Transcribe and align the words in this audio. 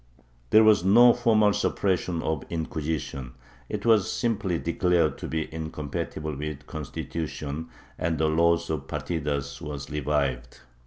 There 0.49 0.63
was 0.63 0.83
no 0.83 1.13
formal 1.13 1.53
suppression 1.53 2.23
of 2.23 2.39
the 2.39 2.55
Incjuisi 2.57 2.99
tion; 2.99 3.35
it 3.69 3.85
was 3.85 4.11
simply 4.11 4.57
declared 4.57 5.19
to 5.19 5.27
be 5.27 5.47
incompatible 5.53 6.35
with 6.35 6.61
the 6.61 6.65
Constitu 6.65 7.27
tion 7.27 7.69
and 7.99 8.17
the 8.17 8.25
law 8.27 8.53
of 8.53 8.65
the 8.65 8.79
Partidas 8.79 9.61
was 9.61 9.91
revived. 9.91 10.61